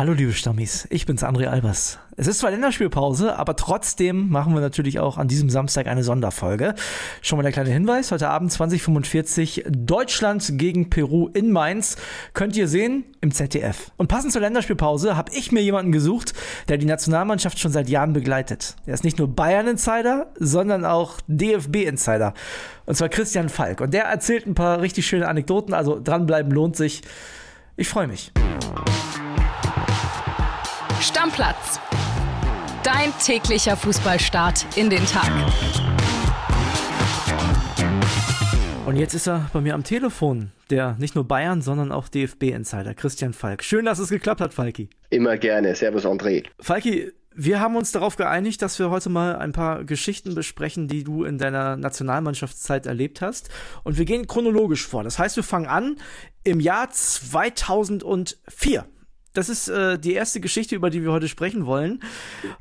[0.00, 1.98] Hallo liebe Stammis, ich bin's André Albers.
[2.16, 6.74] Es ist zwar Länderspielpause, aber trotzdem machen wir natürlich auch an diesem Samstag eine Sonderfolge.
[7.20, 11.98] Schon mal der kleine Hinweis, heute Abend 2045 Deutschland gegen Peru in Mainz.
[12.32, 13.92] Könnt ihr sehen im ZDF.
[13.98, 16.32] Und passend zur Länderspielpause habe ich mir jemanden gesucht,
[16.70, 18.76] der die Nationalmannschaft schon seit Jahren begleitet.
[18.86, 22.32] Er ist nicht nur Bayern-Insider, sondern auch DFB-Insider.
[22.86, 23.82] Und zwar Christian Falk.
[23.82, 27.02] Und der erzählt ein paar richtig schöne Anekdoten, also dranbleiben lohnt sich.
[27.76, 28.32] Ich freue mich.
[31.00, 31.80] Stammplatz.
[32.82, 35.30] Dein täglicher Fußballstart in den Tag.
[38.84, 42.92] Und jetzt ist er bei mir am Telefon, der nicht nur Bayern, sondern auch DFB-Insider,
[42.92, 43.64] Christian Falk.
[43.64, 44.90] Schön, dass es geklappt hat, Falki.
[45.08, 45.74] Immer gerne.
[45.74, 46.44] Servus, André.
[46.58, 51.04] Falki, wir haben uns darauf geeinigt, dass wir heute mal ein paar Geschichten besprechen, die
[51.04, 53.48] du in deiner Nationalmannschaftszeit erlebt hast.
[53.84, 55.02] Und wir gehen chronologisch vor.
[55.02, 55.96] Das heißt, wir fangen an
[56.44, 58.84] im Jahr 2004
[59.32, 62.02] das ist äh, die erste Geschichte, über die wir heute sprechen wollen.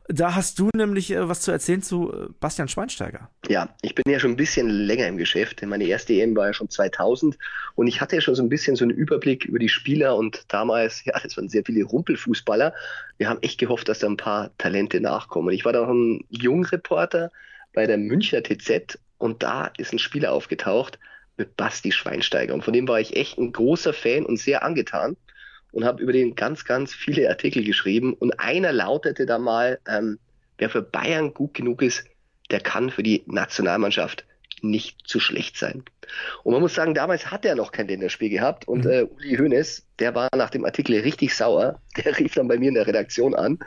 [0.07, 3.29] Da hast du nämlich äh, was zu erzählen zu äh, Bastian Schweinsteiger.
[3.47, 5.65] Ja, ich bin ja schon ein bisschen länger im Geschäft.
[5.65, 7.37] Meine erste EM war ja schon 2000
[7.75, 10.45] und ich hatte ja schon so ein bisschen so einen Überblick über die Spieler und
[10.49, 12.73] damals, ja, das waren sehr viele Rumpelfußballer.
[13.17, 15.53] Wir haben echt gehofft, dass da ein paar Talente nachkommen.
[15.53, 17.31] Ich war da auch ein Jungreporter
[17.73, 20.99] bei der Münchner TZ und da ist ein Spieler aufgetaucht
[21.37, 25.15] mit Basti Schweinsteiger und von dem war ich echt ein großer Fan und sehr angetan
[25.71, 28.13] und habe über den ganz, ganz viele Artikel geschrieben.
[28.13, 30.19] Und einer lautete da mal, ähm,
[30.57, 32.05] wer für Bayern gut genug ist,
[32.51, 34.25] der kann für die Nationalmannschaft
[34.61, 35.83] nicht zu schlecht sein.
[36.43, 38.91] Und man muss sagen, damals hat er noch kein Länderspiel gehabt und mhm.
[38.91, 41.79] äh, Uli Hoeneß, der war nach dem Artikel richtig sauer.
[41.97, 43.59] Der rief dann bei mir in der Redaktion an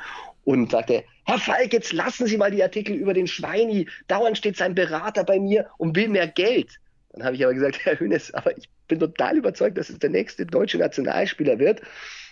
[0.45, 3.89] und sagte, Herr Falk, jetzt lassen Sie mal die Artikel über den Schweini.
[4.09, 6.81] Dauernd steht sein Berater bei mir und will mehr Geld.
[7.13, 10.11] Dann habe ich aber gesagt, Herr Hönes, aber ich bin total überzeugt, dass es der
[10.11, 11.83] nächste deutsche Nationalspieler wird.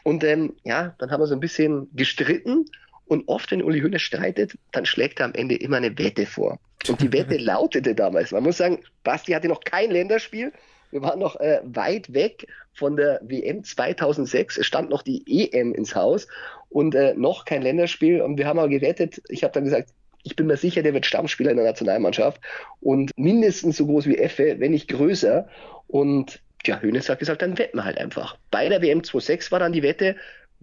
[0.03, 2.65] Und ähm, ja, dann haben wir so ein bisschen gestritten.
[3.07, 6.59] Und oft, wenn Uli Hönes streitet, dann schlägt er am Ende immer eine Wette vor.
[6.89, 10.53] Und die Wette lautete damals, man muss sagen, Basti hatte noch kein Länderspiel.
[10.91, 14.59] Wir waren noch äh, weit weg von der WM 2006.
[14.59, 16.27] Es stand noch die EM ins Haus
[16.69, 18.23] und äh, noch kein Länderspiel.
[18.23, 19.21] Und wir haben aber gewettet.
[19.29, 19.91] Ich habe dann gesagt,
[20.23, 22.41] ich bin mir sicher, der wird Stammspieler in der Nationalmannschaft
[22.81, 25.49] und mindestens so groß wie Effe, wenn nicht größer.
[25.87, 28.37] Und ja, Hönes hat gesagt, dann wetten wir halt einfach.
[28.51, 30.17] Bei der WM 26 war dann die Wette,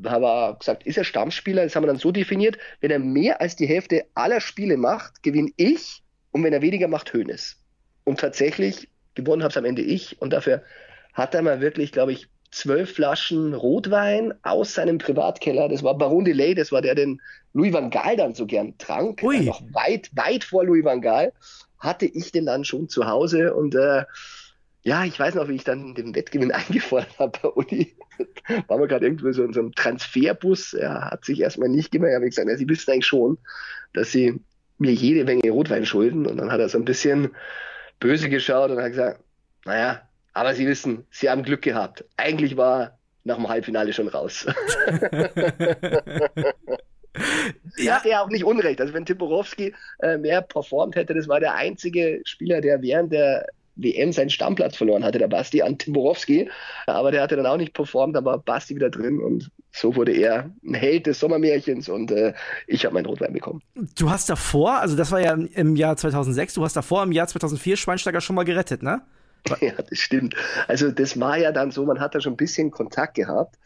[0.06, 1.64] haben wir gesagt, ist er Stammspieler?
[1.64, 5.24] Das haben wir dann so definiert, wenn er mehr als die Hälfte aller Spiele macht,
[5.24, 7.58] gewinne ich und wenn er weniger macht, Hönes.
[8.04, 10.64] Und tatsächlich, gewonnen habe es am Ende ich und dafür
[11.14, 15.70] hat er mal wirklich, glaube ich, zwölf Flaschen Rotwein aus seinem Privatkeller.
[15.70, 17.22] Das war Baron Delay, das war der, den
[17.54, 19.22] Louis van Gaal dann so gern trank.
[19.24, 19.42] Ui.
[19.42, 21.34] noch weit, weit vor Louis van Gaal
[21.80, 24.04] hatte ich den dann schon zu Hause und äh,
[24.84, 27.96] ja, ich weiß noch, wie ich dann den Wettgewinn eingefordert habe bei Uli.
[28.68, 30.74] Waren wir gerade irgendwo so in so einem Transferbus.
[30.74, 32.14] Er hat sich erstmal nicht gemerkt.
[32.14, 33.38] Ich habe gesagt, ja, Sie wissen eigentlich schon,
[33.94, 34.40] dass Sie
[34.78, 36.26] mir jede Menge Rotwein schulden.
[36.26, 37.32] Und dann hat er so ein bisschen
[38.00, 39.20] böse geschaut und hat gesagt,
[39.66, 40.07] naja,
[40.38, 42.06] aber Sie wissen, Sie haben Glück gehabt.
[42.16, 44.46] Eigentlich war nach dem Halbfinale schon raus.
[47.78, 47.96] ja.
[47.96, 48.80] Hat er auch nicht unrecht.
[48.80, 53.48] Also wenn Timborowski äh, mehr performt hätte, das war der einzige Spieler, der während der
[53.76, 56.50] WM seinen Stammplatz verloren hatte, der Basti an Timborowski.
[56.86, 60.12] Aber der hatte dann auch nicht performt, da war Basti wieder drin und so wurde
[60.12, 62.34] er ein Held des Sommermärchens und äh,
[62.66, 63.62] ich habe meinen Rotwein bekommen.
[63.96, 67.28] Du hast davor, also das war ja im Jahr 2006, du hast davor im Jahr
[67.28, 69.02] 2004 Schweinsteiger schon mal gerettet, ne?
[69.62, 70.36] Ja, das stimmt.
[70.68, 73.58] Also das war ja dann so, man hat da schon ein bisschen Kontakt gehabt.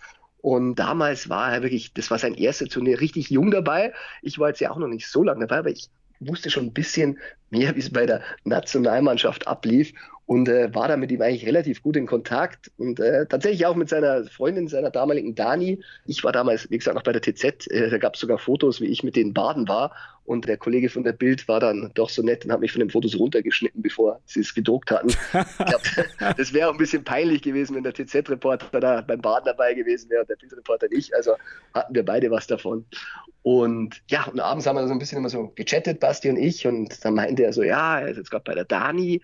[0.41, 3.93] Und damals war er wirklich, das war sein erstes Turnier, richtig jung dabei.
[4.21, 5.89] Ich war jetzt ja auch noch nicht so lange dabei, aber ich
[6.19, 9.93] wusste schon ein bisschen mehr, wie es bei der Nationalmannschaft ablief
[10.25, 13.75] und äh, war da mit ihm eigentlich relativ gut in Kontakt und äh, tatsächlich auch
[13.75, 15.83] mit seiner Freundin, seiner damaligen Dani.
[16.05, 18.79] Ich war damals, wie gesagt, noch bei der TZ, äh, da gab es sogar Fotos,
[18.81, 19.93] wie ich mit den Baden war
[20.31, 22.79] und der Kollege von der Bild war dann doch so nett und hat mich von
[22.79, 25.09] den Fotos runtergeschnitten, bevor sie es gedruckt hatten.
[25.41, 29.45] Ich glaub, das wäre auch ein bisschen peinlich gewesen, wenn der TZ-Reporter da beim Baden
[29.45, 31.13] dabei gewesen wäre und der Bild-Reporter nicht.
[31.13, 31.33] Also
[31.73, 32.85] hatten wir beide was davon.
[33.43, 36.65] Und ja, und abends haben wir so ein bisschen immer so gechattet, Basti und ich,
[36.65, 39.21] und dann meinte er so, ja, er ist jetzt gerade bei der Dani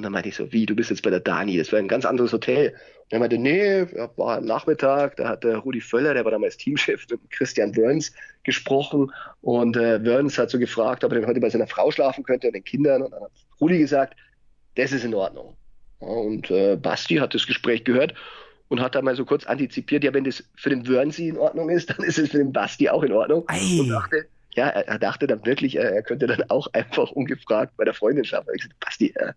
[0.00, 1.86] und dann meinte ich so, wie, du bist jetzt bei der Dani, das war ein
[1.86, 2.70] ganz anderes Hotel.
[2.70, 3.84] Und er meinte, nee,
[4.16, 8.10] war am Nachmittag, da hat der Rudi Völler, der war damals Teamchef, mit Christian Burns
[8.42, 9.12] gesprochen
[9.42, 12.46] und äh, Burns hat so gefragt, ob er denn heute bei seiner Frau schlafen könnte
[12.46, 13.30] und den Kindern und dann hat
[13.60, 14.16] Rudi gesagt,
[14.76, 15.54] das ist in Ordnung.
[15.98, 18.14] Und äh, Basti hat das Gespräch gehört
[18.68, 21.68] und hat da mal so kurz antizipiert, ja, wenn das für den Wörnsi in Ordnung
[21.68, 23.44] ist, dann ist es für den Basti auch in Ordnung.
[23.48, 23.80] Ei.
[23.80, 24.24] Und dachte,
[24.54, 28.24] ja, er, dachte dann wirklich, er, er, könnte dann auch einfach ungefragt bei der Freundin
[28.24, 28.48] schlafen.
[28.54, 29.32] Ich gesagt, Basti, äh,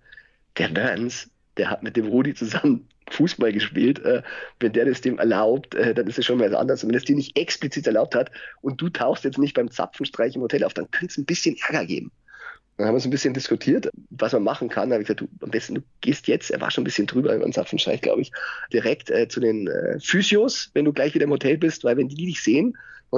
[0.58, 4.00] der Burns, der hat mit dem Rudi zusammen Fußball gespielt.
[4.00, 4.24] Äh,
[4.60, 6.84] wenn der das dem erlaubt, äh, dann ist es schon mal anders.
[6.84, 10.36] Und wenn es dir nicht explizit erlaubt hat und du tauchst jetzt nicht beim Zapfenstreich
[10.36, 12.12] im Hotel auf, dann könnte es ein bisschen Ärger geben.
[12.78, 14.90] Dann haben wir so ein bisschen diskutiert, was man machen kann.
[14.90, 17.06] Da habe ich gesagt, du, am besten, du gehst jetzt, er war schon ein bisschen
[17.06, 18.32] drüber über den Zapfenstreich, glaube ich,
[18.72, 22.10] direkt äh, zu den äh, Physios, wenn du gleich wieder im Hotel bist, weil wenn
[22.10, 22.76] die dich sehen,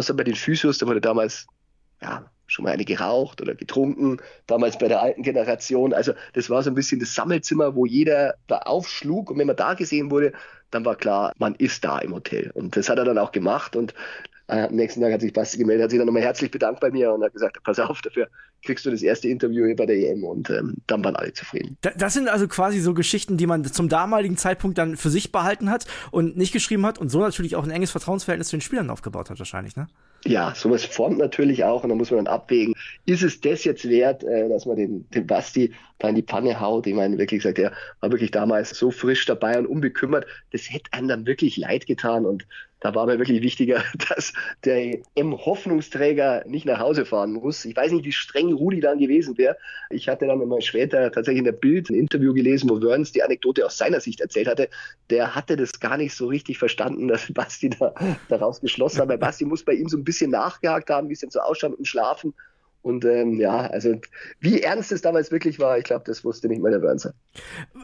[0.09, 1.47] du bei den Physios, da wurde damals,
[2.01, 5.93] ja, schon mal eine geraucht oder getrunken, damals bei der alten Generation.
[5.93, 9.55] Also das war so ein bisschen das Sammelzimmer, wo jeder da aufschlug und wenn man
[9.55, 10.33] da gesehen wurde,
[10.71, 12.51] dann war klar, man ist da im Hotel.
[12.53, 13.93] Und das hat er dann auch gemacht und
[14.47, 16.91] äh, am nächsten Tag hat sich Basti gemeldet, hat sich dann nochmal herzlich bedankt bei
[16.91, 18.27] mir und hat gesagt, pass auf, dafür
[18.63, 21.77] kriegst du das erste Interview hier bei der EM und ähm, dann waren alle zufrieden.
[21.81, 25.69] Das sind also quasi so Geschichten, die man zum damaligen Zeitpunkt dann für sich behalten
[25.69, 28.89] hat und nicht geschrieben hat und so natürlich auch ein enges Vertrauensverhältnis zu den Spielern
[28.89, 29.87] aufgebaut hat wahrscheinlich, ne?
[30.27, 32.73] Ja, sowas formt natürlich auch und da muss man dann abwägen,
[33.05, 36.59] ist es das jetzt wert, äh, dass man den, den Basti da in die Panne
[36.59, 36.87] haut?
[36.87, 40.93] Ich meine, wirklich gesagt, er war wirklich damals so frisch dabei und unbekümmert, das hätte
[40.93, 42.47] einem dann wirklich leid getan und
[42.85, 44.33] da war mir wirklich wichtiger, dass
[44.63, 47.65] der M-Hoffnungsträger nicht nach Hause fahren muss.
[47.65, 49.57] Ich weiß nicht, wie streng Rudi dann gewesen wäre.
[49.89, 53.23] Ich hatte dann mal später tatsächlich in der Bild ein Interview gelesen, wo Wörns die
[53.23, 54.69] Anekdote aus seiner Sicht erzählt hatte.
[55.09, 57.95] Der hatte das gar nicht so richtig verstanden, dass Basti da
[58.29, 59.09] daraus geschlossen hat.
[59.09, 61.79] Weil Basti muss bei ihm so ein bisschen nachgehakt haben, ein bisschen so ausschauen mit
[61.79, 62.33] dem Schlafen.
[62.81, 63.95] Und ähm, ja, also
[64.39, 67.13] wie ernst es damals wirklich war, ich glaube, das wusste nicht mal der Wörnser.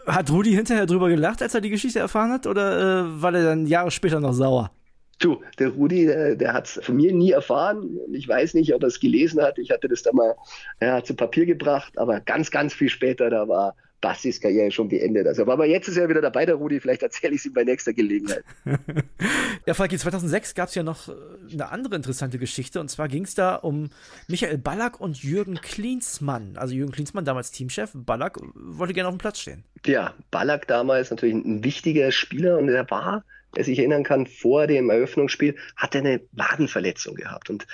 [0.05, 3.43] Hat Rudi hinterher drüber gelacht, als er die Geschichte erfahren hat, oder äh, war er
[3.43, 4.69] dann Jahre später noch sauer?
[5.17, 7.97] Du, der Rudi, der, der hat es von mir nie erfahren.
[8.11, 9.57] Ich weiß nicht, ob er es gelesen hat.
[9.57, 10.35] Ich hatte das da mal
[10.79, 15.27] ja, zu Papier gebracht, aber ganz, ganz viel später, da war Bastis Karriere schon beendet.
[15.27, 16.79] Also, aber jetzt ist er wieder dabei, der Rudi.
[16.79, 18.43] Vielleicht erzähle ich es ihm bei nächster Gelegenheit.
[19.65, 21.13] ja, Falki, 2006 gab es ja noch äh,
[21.53, 22.79] eine andere interessante Geschichte.
[22.79, 23.89] Und zwar ging es da um
[24.27, 26.57] Michael Ballack und Jürgen Klinsmann.
[26.57, 27.91] Also Jürgen Klinsmann, damals Teamchef.
[27.93, 29.63] Ballack wollte gerne auf dem Platz stehen.
[29.85, 33.23] Ja, Ballack damals natürlich ein wichtiger Spieler und er war
[33.53, 37.49] wer sich erinnern kann, vor dem Eröffnungsspiel, hat er eine Wadenverletzung gehabt.
[37.49, 37.67] Und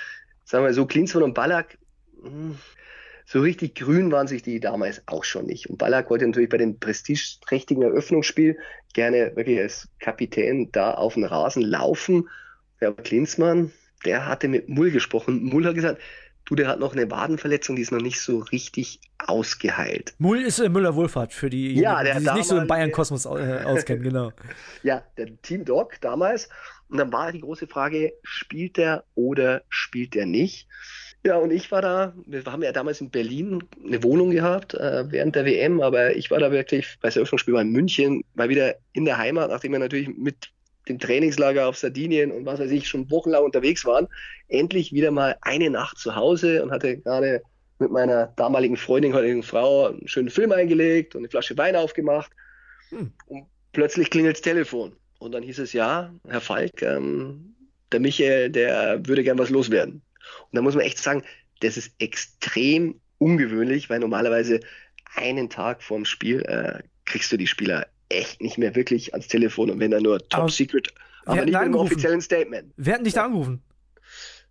[0.44, 1.78] sagen wir so, Klinsmann und Ballack,
[2.22, 2.56] hm,
[3.30, 5.68] so richtig grün waren sich die damals auch schon nicht.
[5.68, 8.56] Und Ballack wollte natürlich bei dem prestigeträchtigen Eröffnungsspiel
[8.94, 12.30] gerne wirklich als Kapitän da auf den Rasen laufen.
[12.80, 13.70] Ja, Klinsmann,
[14.06, 15.44] der hatte mit Mull gesprochen.
[15.44, 16.00] Mull hat gesagt,
[16.46, 20.14] Du, der hat noch eine Wadenverletzung, die ist noch nicht so richtig ausgeheilt.
[20.16, 23.28] Mull ist äh, Müller-Wohlfahrt für die, ja, der die sich nicht so im Bayern-Kosmos äh,
[23.66, 24.32] auskennen, genau.
[24.82, 26.48] ja, der Team Doc damals.
[26.88, 30.68] Und dann war die große Frage, spielt der oder spielt der nicht?
[31.28, 35.04] Ja, und ich war da, wir haben ja damals in Berlin eine Wohnung gehabt äh,
[35.12, 38.76] während der WM, aber ich war da wirklich bei das Eröffnungsspiel bei München, mal wieder
[38.94, 40.48] in der Heimat, nachdem wir natürlich mit
[40.88, 44.08] dem Trainingslager auf Sardinien und was weiß ich schon wochenlang unterwegs waren,
[44.48, 47.42] endlich wieder mal eine Nacht zu Hause und hatte gerade
[47.78, 52.32] mit meiner damaligen Freundin, heutigen Frau, einen schönen Film eingelegt und eine Flasche Wein aufgemacht.
[52.88, 53.12] Hm.
[53.26, 54.96] Und plötzlich klingelt das Telefon.
[55.18, 57.54] Und dann hieß es, ja, Herr Falk, ähm,
[57.92, 60.00] der Michael, der würde gern was loswerden.
[60.50, 61.22] Und da muss man echt sagen,
[61.60, 64.60] das ist extrem ungewöhnlich, weil normalerweise
[65.14, 69.70] einen Tag vorm Spiel äh, kriegst du die Spieler echt nicht mehr wirklich ans Telefon
[69.70, 70.92] und wenn er nur Top aber Secret,
[71.24, 72.72] aber nicht mit einem offiziellen Statement.
[72.76, 73.62] Wer hat dich da angerufen?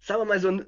[0.02, 0.66] Sagen wir mal so ein,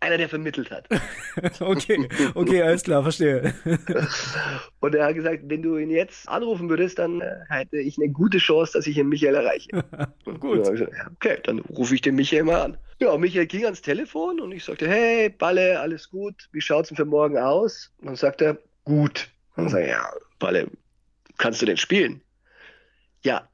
[0.00, 0.88] einer, der vermittelt hat.
[1.60, 3.54] okay, okay, alles klar, verstehe.
[4.80, 8.08] und er hat gesagt, wenn du ihn jetzt anrufen würdest, dann äh, hätte ich eine
[8.08, 9.68] gute Chance, dass ich ihn Michael erreiche.
[10.40, 10.64] Gut.
[10.64, 12.78] Gesagt, okay, dann rufe ich den Michael mal an.
[12.98, 16.96] Ja, Michael ging ans Telefon und ich sagte, hey, Balle, alles gut, wie schaut's denn
[16.96, 17.90] für morgen aus?
[17.98, 19.28] Und dann sagt er, gut.
[19.56, 20.66] Und dann sage ich, ja, Balle,
[21.38, 22.20] kannst du denn spielen?
[23.22, 23.48] Ja,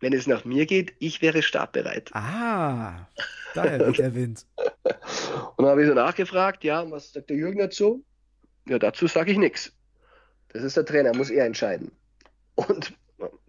[0.00, 2.10] wenn es nach mir geht, ich wäre startbereit.
[2.14, 3.08] Ah,
[3.54, 4.46] daher wird der Wind.
[5.56, 8.04] Und dann habe ich so nachgefragt, ja, was sagt der Jürgen dazu?
[8.68, 9.72] Ja, dazu sage ich nichts.
[10.48, 11.90] Das ist der Trainer, muss er entscheiden.
[12.54, 12.92] Und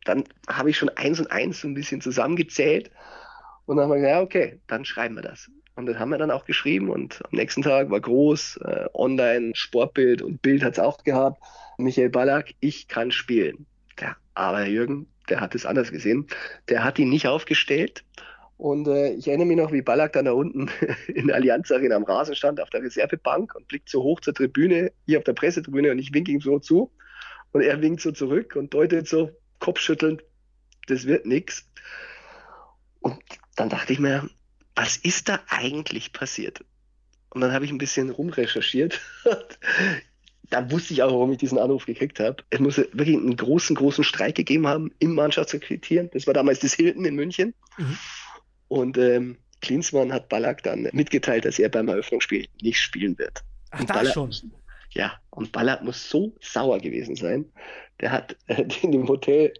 [0.05, 2.91] dann habe ich schon eins und eins so ein bisschen zusammengezählt
[3.69, 5.47] und dann haben wir gesagt, ja, okay, dann schreiben wir das.
[5.75, 9.51] Und das haben wir dann auch geschrieben und am nächsten Tag war groß, äh, online,
[9.53, 11.39] Sportbild und Bild hat es auch gehabt.
[11.77, 13.67] Michael Ballack, ich kann spielen.
[13.99, 16.27] Ja, aber Jürgen, der hat es anders gesehen.
[16.67, 18.03] Der hat ihn nicht aufgestellt.
[18.57, 20.69] Und äh, ich erinnere mich noch, wie Ballack dann da unten
[21.07, 24.33] in der Allianz Arena am Rasen stand, auf der Reservebank und blickt so hoch zur
[24.33, 26.91] Tribüne, hier auf der Pressetribüne und ich winke ihm so zu.
[27.51, 30.23] Und er winkt so zurück und deutet so kopfschüttelnd,
[30.87, 31.69] das wird nix.
[32.99, 33.17] Und
[33.55, 34.29] dann dachte ich mir,
[34.75, 36.63] was ist da eigentlich passiert?
[37.29, 38.99] Und dann habe ich ein bisschen rumrecherchiert
[40.49, 42.37] da wusste ich auch, warum ich diesen Anruf gekriegt habe.
[42.49, 46.05] Es muss wirklich einen großen, großen Streik gegeben haben im Mannschaftssekretär.
[46.05, 47.53] Das war damals das Hilton in München.
[47.77, 47.97] Mhm.
[48.67, 53.43] Und ähm, Klinsmann hat Ballack dann mitgeteilt, dass er beim Eröffnungsspiel nicht spielen wird.
[53.71, 54.33] Ach, da schon.
[54.91, 57.45] Ja, und Ballack muss so sauer gewesen sein.
[58.01, 59.53] Der hat äh, in dem Hotel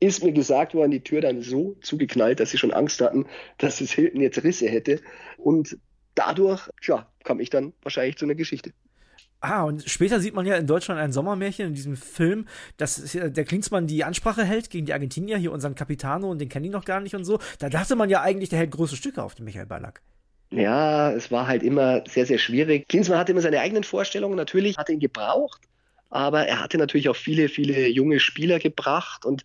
[0.00, 3.26] ist mir gesagt worden, die Tür dann so zugeknallt, dass sie schon Angst hatten,
[3.58, 5.00] dass das Hilton jetzt Risse hätte.
[5.38, 5.78] Und
[6.14, 8.72] dadurch, ja, kam ich dann wahrscheinlich zu einer Geschichte.
[9.46, 12.48] Ah, und später sieht man ja in Deutschland ein Sommermärchen in diesem Film,
[12.78, 16.66] dass der Klinsmann die Ansprache hält gegen die Argentinier, hier unseren Capitano, und den kenne
[16.66, 17.38] ich noch gar nicht und so.
[17.58, 20.00] Da dachte man ja eigentlich, der hält große Stücke auf den Michael Ballack.
[20.50, 22.88] Ja, es war halt immer sehr, sehr schwierig.
[22.88, 25.60] Klinsmann hatte immer seine eigenen Vorstellungen, natürlich hat er ihn gebraucht,
[26.08, 29.44] aber er hatte natürlich auch viele, viele junge Spieler gebracht und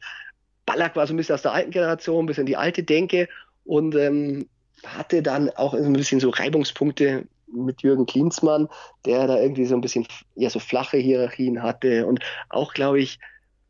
[0.65, 3.27] Ballack war so ein bisschen aus der alten Generation, ein bisschen die alte Denke
[3.65, 4.47] und ähm,
[4.85, 8.67] hatte dann auch ein bisschen so Reibungspunkte mit Jürgen Klinsmann,
[9.05, 13.19] der da irgendwie so ein bisschen ja so flache Hierarchien hatte und auch glaube ich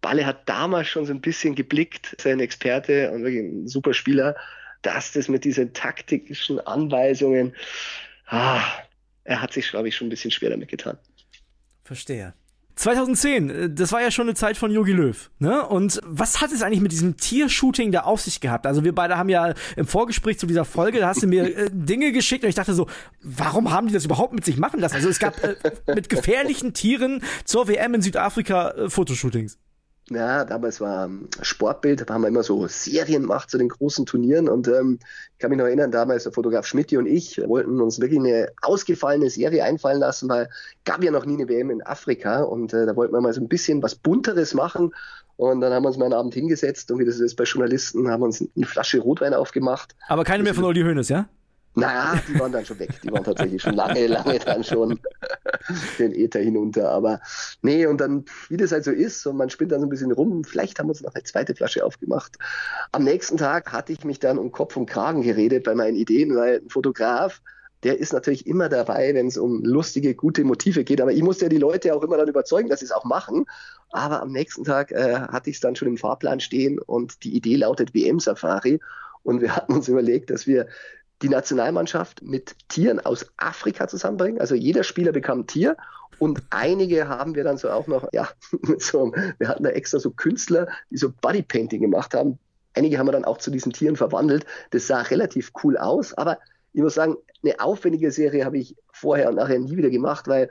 [0.01, 4.36] Balle hat damals schon so ein bisschen geblickt, sein Experte und wirklich ein super Spieler,
[4.81, 7.53] dass das mit diesen taktischen Anweisungen,
[8.27, 8.63] ah,
[9.25, 10.98] er hat sich, glaube ich, schon ein bisschen schwer damit getan.
[11.83, 12.33] Verstehe.
[12.79, 15.29] 2010, äh, das war ja schon eine Zeit von Yogi Löw.
[15.39, 15.67] Ne?
[15.67, 18.65] Und was hat es eigentlich mit diesem Tiershooting da auf sich gehabt?
[18.65, 21.69] Also wir beide haben ja im Vorgespräch zu dieser Folge, da hast du mir äh,
[21.71, 22.88] Dinge geschickt und ich dachte so,
[23.21, 24.95] warum haben die das überhaupt mit sich machen lassen?
[24.95, 25.55] Also es gab äh,
[25.93, 29.57] mit gefährlichen Tieren zur WM in Südafrika äh, Fotoshootings.
[30.09, 34.07] Ja, damals war ähm, Sportbild, da haben wir immer so Serien gemacht zu den großen
[34.07, 34.99] Turnieren und ähm,
[35.33, 38.49] ich kann mich noch erinnern, damals der Fotograf Schmidt und ich wollten uns wirklich eine
[38.61, 40.49] ausgefallene Serie einfallen lassen, weil
[40.83, 43.41] gab ja noch nie eine WM in Afrika und äh, da wollten wir mal so
[43.41, 44.93] ein bisschen was Bunteres machen
[45.35, 48.09] und dann haben wir uns mal einen Abend hingesetzt und wie das ist bei Journalisten,
[48.09, 49.95] haben wir uns eine Flasche Rotwein aufgemacht.
[50.07, 51.29] Aber keine mehr von Uli Hoeneß, ja?
[51.75, 52.89] Naja, die waren dann schon weg.
[53.03, 54.99] Die waren tatsächlich schon lange, lange dann schon
[55.99, 56.89] den Äther hinunter.
[56.89, 57.21] Aber
[57.61, 60.11] nee, und dann, wie das halt so ist, und man spinnt dann so ein bisschen
[60.11, 62.37] rum, vielleicht haben wir uns noch eine zweite Flasche aufgemacht.
[62.91, 66.35] Am nächsten Tag hatte ich mich dann um Kopf und Kragen geredet bei meinen Ideen,
[66.35, 67.41] weil ein Fotograf,
[67.83, 70.99] der ist natürlich immer dabei, wenn es um lustige, gute Motive geht.
[70.99, 73.45] Aber ich musste ja die Leute auch immer dann überzeugen, dass sie es auch machen.
[73.91, 77.35] Aber am nächsten Tag äh, hatte ich es dann schon im Fahrplan stehen und die
[77.35, 78.79] Idee lautet WM-Safari.
[79.23, 80.67] Und wir hatten uns überlegt, dass wir
[81.21, 84.39] die Nationalmannschaft mit Tieren aus Afrika zusammenbringen.
[84.39, 85.75] Also jeder Spieler bekam ein Tier
[86.17, 88.29] und einige haben wir dann so auch noch, ja,
[88.77, 92.39] so, wir hatten da extra so Künstler, die so Bodypainting gemacht haben.
[92.73, 94.45] Einige haben wir dann auch zu diesen Tieren verwandelt.
[94.71, 96.38] Das sah relativ cool aus, aber
[96.73, 100.49] ich muss sagen, eine aufwendige Serie habe ich vorher und nachher nie wieder gemacht, weil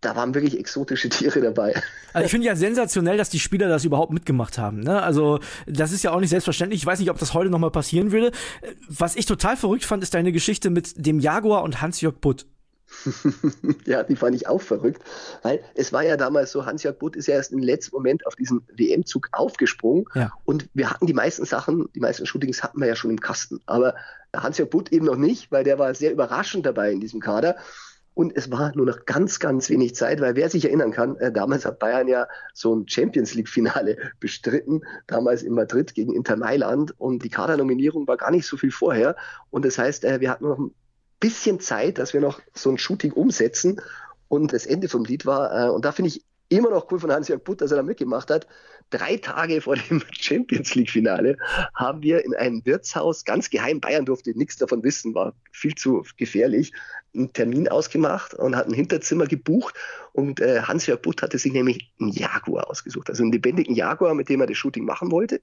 [0.00, 1.74] da waren wirklich exotische Tiere dabei.
[2.12, 4.80] Also ich finde ja sensationell, dass die Spieler das überhaupt mitgemacht haben.
[4.80, 5.02] Ne?
[5.02, 6.80] Also das ist ja auch nicht selbstverständlich.
[6.80, 8.32] Ich weiß nicht, ob das heute nochmal passieren würde.
[8.88, 12.46] Was ich total verrückt fand, ist deine Geschichte mit dem Jaguar und Hans-Jörg Butt.
[13.84, 15.02] ja, die fand ich auch verrückt,
[15.42, 18.36] weil es war ja damals so, Hans-Jörg Butt ist ja erst im letzten Moment auf
[18.36, 20.32] diesen WM-Zug aufgesprungen ja.
[20.44, 23.60] und wir hatten die meisten Sachen, die meisten Shootings hatten wir ja schon im Kasten,
[23.66, 23.96] aber
[24.34, 27.56] Hans-Jörg Butt eben noch nicht, weil der war sehr überraschend dabei in diesem Kader
[28.16, 31.30] und es war nur noch ganz, ganz wenig Zeit, weil wer sich erinnern kann, äh,
[31.30, 36.98] damals hat Bayern ja so ein Champions League-Finale bestritten, damals in Madrid gegen Inter Mailand.
[36.98, 39.16] Und die Kadernominierung war gar nicht so viel vorher.
[39.50, 40.74] Und das heißt, äh, wir hatten noch ein
[41.20, 43.82] bisschen Zeit, dass wir noch so ein Shooting umsetzen.
[44.28, 47.12] Und das Ende vom Lied war, äh, und da finde ich immer noch cool von
[47.12, 48.46] Hans-Jörg Butt, dass er da mitgemacht hat.
[48.90, 51.36] Drei Tage vor dem Champions League-Finale
[51.74, 56.04] haben wir in einem Wirtshaus, ganz geheim, Bayern durfte nichts davon wissen, war viel zu
[56.16, 56.72] gefährlich,
[57.16, 59.74] einen Termin ausgemacht und hat ein Hinterzimmer gebucht.
[60.12, 64.28] Und äh, Hans-Jörg Butt hatte sich nämlich einen Jaguar ausgesucht, also einen lebendigen Jaguar, mit
[64.28, 65.40] dem er das Shooting machen wollte.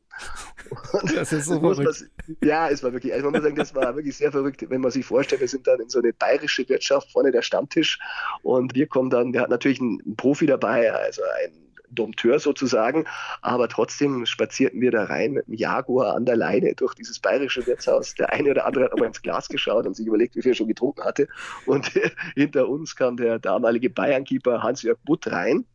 [0.94, 2.08] Und das ist so verrückt.
[2.28, 4.82] Man, ja, es war wirklich, also man muss sagen, das war wirklich sehr verrückt, wenn
[4.82, 8.00] man sich vorstellt, wir sind dann in so eine bayerische Wirtschaft, vorne der Stammtisch
[8.42, 11.63] und wir kommen dann, wir hatten natürlich einen Profi dabei, also ein
[11.96, 13.06] Dompteur sozusagen,
[13.42, 17.66] aber trotzdem spazierten wir da rein mit dem Jaguar an der Leine durch dieses bayerische
[17.66, 18.16] Wirtshaus.
[18.16, 20.56] Der eine oder andere hat aber ins Glas geschaut und sich überlegt, wie viel er
[20.56, 21.28] schon getrunken hatte.
[21.66, 21.92] Und
[22.36, 25.66] hinter uns kam der damalige Bayern-Keeper Hans-Jörg Butt rein.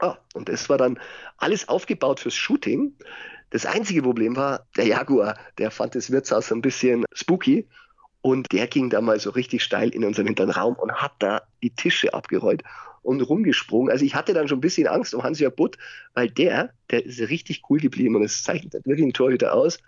[0.00, 0.98] Ah, und das war dann
[1.38, 2.94] alles aufgebaut fürs Shooting.
[3.50, 7.68] Das einzige Problem war, der Jaguar, der fand das Wirtshaus ein bisschen spooky
[8.20, 11.42] und der ging da mal so richtig steil in unseren hinteren Raum und hat da
[11.62, 12.62] die Tische abgerollt
[13.04, 13.92] und rumgesprungen.
[13.92, 15.78] Also ich hatte dann schon ein bisschen Angst um Hans-Jörg Butt,
[16.14, 19.78] weil der, der ist richtig cool geblieben und es zeichnet wirklich ein Torhüter aus.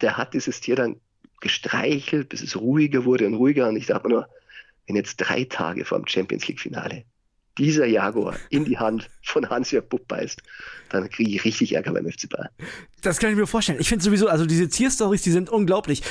[0.00, 0.96] Der hat dieses Tier dann
[1.40, 3.68] gestreichelt, bis es ruhiger wurde und ruhiger.
[3.68, 4.28] Und ich dachte mir nur,
[4.86, 7.04] wenn jetzt drei Tage vor dem Champions League Finale
[7.56, 10.42] dieser Jaguar in die Hand von Hans-Jörg Butt beißt,
[10.88, 12.48] dann kriege ich richtig Ärger beim FC Bayern.
[13.00, 13.78] Das kann ich mir vorstellen.
[13.80, 16.02] Ich finde sowieso, also diese Tierstories, die sind unglaublich.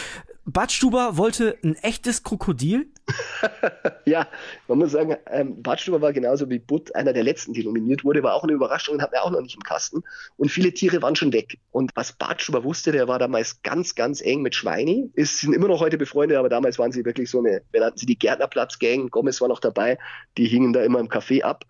[0.45, 2.87] Badstuber wollte ein echtes Krokodil?
[4.05, 4.27] ja,
[4.67, 8.23] man muss sagen, ähm, Badstuber war genauso wie Butt einer der letzten, die nominiert wurde,
[8.23, 10.03] war auch eine Überraschung und hat er auch noch nicht im Kasten.
[10.37, 11.59] Und viele Tiere waren schon weg.
[11.71, 15.09] Und was Badstuber wusste, der war damals ganz, ganz eng mit Schweini.
[15.13, 17.97] Ist, sind immer noch heute befreundet, aber damals waren sie wirklich so eine, wir hatten
[17.97, 19.97] sie die Gärtnerplatz-Gang, Gomez war noch dabei,
[20.37, 21.65] die hingen da immer im Café ab.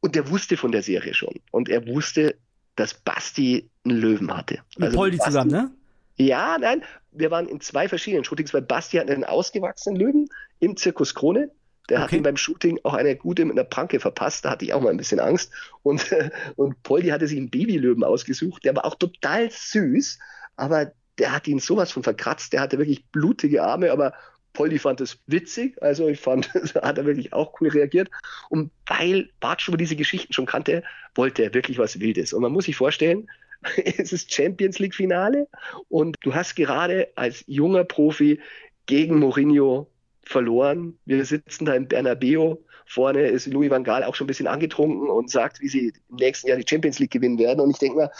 [0.00, 1.34] Und der wusste von der Serie schon.
[1.52, 2.36] Und er wusste,
[2.74, 4.58] dass Basti einen Löwen hatte.
[4.76, 5.70] Mit also Poldi zusammen, ne?
[6.16, 6.82] Ja, nein,
[7.12, 10.28] wir waren in zwei verschiedenen Shootings, weil Basti hat einen ausgewachsenen Löwen
[10.60, 11.50] im Zirkus Krone.
[11.88, 12.04] Der okay.
[12.04, 14.44] hat ihm beim Shooting auch eine gute mit einer Pranke verpasst.
[14.44, 15.52] Da hatte ich auch mal ein bisschen Angst.
[15.82, 16.14] Und,
[16.56, 18.64] und Poldi hatte sich einen Babylöwen ausgesucht.
[18.64, 20.18] Der war auch total süß,
[20.56, 22.52] aber der hat ihn sowas von verkratzt.
[22.52, 24.14] Der hatte wirklich blutige Arme, aber
[24.52, 25.80] Poldi fand es witzig.
[25.80, 28.10] Also ich fand, da hat er wirklich auch cool reagiert.
[28.48, 30.82] Und weil Bart schon diese Geschichten schon kannte,
[31.14, 32.32] wollte er wirklich was Wildes.
[32.32, 33.28] Und man muss sich vorstellen,
[33.98, 35.48] es ist Champions League Finale
[35.88, 38.40] und du hast gerade als junger Profi
[38.86, 39.88] gegen Mourinho
[40.22, 40.98] verloren.
[41.04, 42.56] Wir sitzen da im Bernabeu.
[42.86, 46.16] Vorne ist Louis van Gaal auch schon ein bisschen angetrunken und sagt, wie sie im
[46.16, 47.60] nächsten Jahr die Champions League gewinnen werden.
[47.60, 48.10] Und ich denke mal,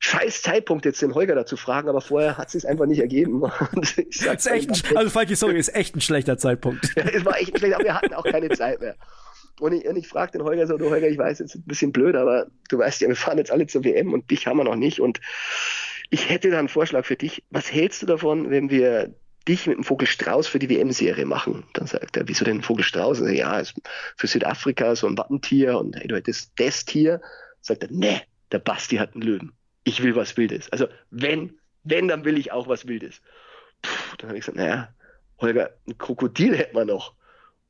[0.00, 3.42] scheiß Zeitpunkt, jetzt den Holger dazu fragen, aber vorher hat es einfach nicht ergeben.
[3.72, 6.90] Und ich ist echt also Falki, sorry, ist echt ein schlechter Zeitpunkt.
[6.96, 8.96] ja, es war echt ein schlechter, aber wir hatten auch keine Zeit mehr.
[9.60, 12.16] Und ich, ich frage den Holger so, du Holger, ich weiß, jetzt ein bisschen blöd,
[12.16, 14.76] aber du weißt ja, wir fahren jetzt alle zur WM und dich haben wir noch
[14.76, 15.00] nicht.
[15.00, 15.20] Und
[16.10, 17.42] ich hätte da einen Vorschlag für dich.
[17.50, 19.14] Was hältst du davon, wenn wir
[19.48, 21.64] dich mit dem Vogelstrauß für die WM-Serie machen.
[21.72, 23.22] Dann sagt er, wieso denn Vogelstrauß?
[23.22, 23.62] Also, ja,
[24.16, 27.20] für Südafrika so ein Wappentier und hey, du hättest das Tier.
[27.60, 28.20] Sagt er, nee,
[28.52, 29.52] der Basti hat einen Löwen.
[29.84, 30.70] Ich will was Wildes.
[30.70, 33.22] Also wenn, wenn, dann will ich auch was Wildes.
[33.82, 34.94] Puh, dann habe ich gesagt, naja,
[35.40, 37.14] Holger, ein Krokodil hätten wir noch.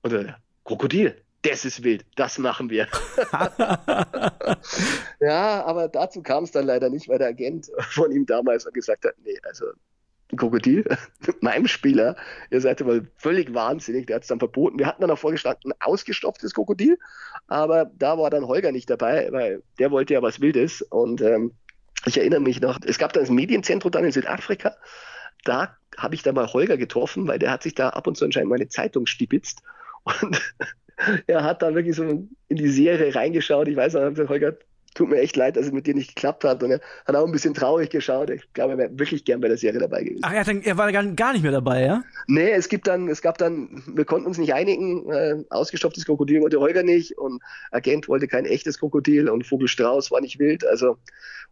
[0.02, 2.86] Und dann, Krokodil, das ist wild, das machen wir.
[5.20, 9.04] ja, aber dazu kam es dann leider nicht, weil der Agent von ihm damals gesagt
[9.04, 9.66] hat, nee, also
[10.30, 10.84] ein Krokodil
[11.40, 12.16] meinem Spieler,
[12.50, 14.78] ihr seid mal völlig wahnsinnig, der hat es dann verboten.
[14.78, 16.98] Wir hatten dann auch vorgestanden ein ausgestopftes Krokodil,
[17.46, 21.52] aber da war dann Holger nicht dabei, weil der wollte ja was Wildes und ähm,
[22.06, 24.76] ich erinnere mich noch, es gab dann das Medienzentrum dann in Südafrika,
[25.44, 28.24] da habe ich dann mal Holger getroffen, weil der hat sich da ab und zu
[28.24, 29.62] anscheinend meine Zeitung stibitzt
[30.04, 30.54] und
[31.26, 33.68] er hat da wirklich so in die Serie reingeschaut.
[33.68, 34.56] Ich weiß noch, Holger,
[34.94, 36.62] tut mir echt leid, dass es mit dir nicht geklappt hat.
[36.62, 38.30] Und er hat auch ein bisschen traurig geschaut.
[38.30, 40.22] Ich glaube, er wäre wirklich gern bei der Serie dabei gewesen.
[40.22, 42.02] Ach, er, dann, er war gar nicht mehr dabei, ja?
[42.26, 45.10] Nee, es gibt dann, es gab dann, wir konnten uns nicht einigen.
[45.10, 50.20] Äh, ausgestopftes Krokodil wollte Holger nicht und Agent wollte kein echtes Krokodil und Vogelstrauß war
[50.20, 50.66] nicht wild.
[50.66, 50.96] Also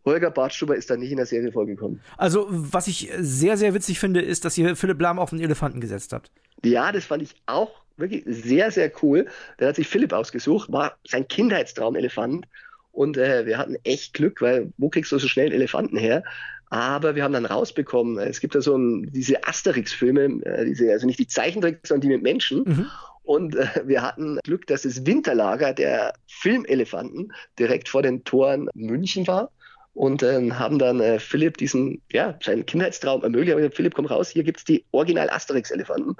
[0.04, 2.00] Holger Bartstuber ist da nicht in der Serie vorgekommen.
[2.16, 5.80] Also, was ich sehr, sehr witzig finde, ist, dass ihr Philipp Lahm auf einen Elefanten
[5.80, 6.30] gesetzt habt.
[6.64, 9.26] Ja, das fand ich auch wirklich sehr, sehr cool.
[9.58, 12.46] Der hat sich Philipp ausgesucht, war sein Kindheitstraum-Elefant
[12.92, 16.24] und äh, wir hatten echt Glück, weil wo kriegst du so schnell einen Elefanten her?
[16.70, 21.06] Aber wir haben dann rausbekommen, es gibt ja so ein, diese Asterix-Filme, äh, diese, also
[21.06, 22.64] nicht die Zeichentrick, sondern die mit Menschen.
[22.64, 22.86] Mhm.
[23.22, 29.26] Und äh, wir hatten Glück, dass das Winterlager der Filmelefanten direkt vor den Toren München
[29.26, 29.50] war.
[29.98, 33.58] Und äh, haben dann äh, Philipp diesen, ja, seinen Kindheitstraum ermöglicht.
[33.58, 36.14] Aber Philipp, komm raus, hier gibt es die Original Asterix-Elefanten.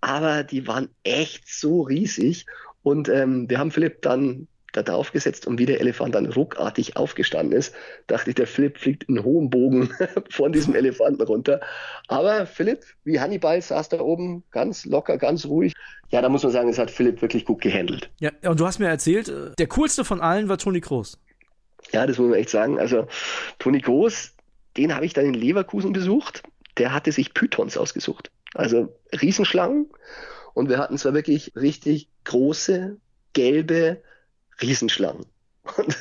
[0.00, 2.46] Aber die waren echt so riesig.
[2.84, 7.58] Und ähm, wir haben Philipp dann da draufgesetzt und wie der Elefant dann ruckartig aufgestanden
[7.58, 7.74] ist,
[8.06, 9.90] dachte ich, der Philipp fliegt in hohem Bogen
[10.30, 11.60] von diesem Elefanten runter.
[12.06, 15.72] Aber Philipp, wie Hannibal, saß da oben ganz locker, ganz ruhig.
[16.10, 18.08] Ja, da muss man sagen, es hat Philipp wirklich gut gehandelt.
[18.20, 21.18] Ja, und du hast mir erzählt, äh, der coolste von allen war Toni Kroos.
[21.92, 22.78] Ja, das muss man echt sagen.
[22.78, 23.06] Also
[23.58, 24.32] Toni Kroos,
[24.76, 26.42] den habe ich dann in Leverkusen besucht.
[26.78, 28.30] Der hatte sich Pythons ausgesucht.
[28.54, 29.88] Also Riesenschlangen.
[30.54, 32.96] Und wir hatten zwar wirklich richtig große,
[33.32, 34.02] gelbe,
[34.60, 35.26] Riesenschlangen.
[35.76, 35.96] Und,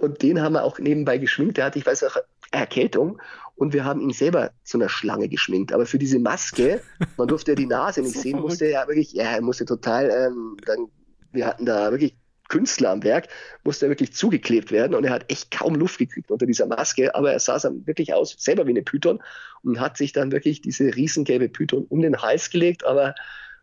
[0.00, 1.56] und den haben wir auch nebenbei geschminkt.
[1.56, 2.16] Der hatte, ich weiß auch,
[2.50, 3.20] Erkältung.
[3.54, 5.72] Und wir haben ihn selber zu einer Schlange geschminkt.
[5.72, 6.82] Aber für diese Maske,
[7.16, 10.10] man durfte ja die Nase nicht so sehen, musste er wirklich, ja, er musste total,
[10.10, 10.88] ähm, dann,
[11.32, 12.16] wir hatten da wirklich
[12.48, 13.28] Künstler am Werk,
[13.64, 17.14] musste er wirklich zugeklebt werden und er hat echt kaum Luft gekriegt unter dieser Maske,
[17.14, 19.22] aber er sah dann wirklich aus, selber wie eine Python
[19.62, 23.14] und hat sich dann wirklich diese riesengelbe Python um den Hals gelegt, aber